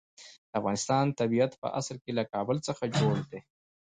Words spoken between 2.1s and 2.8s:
له کابل